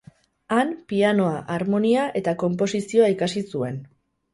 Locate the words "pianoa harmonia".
0.93-2.09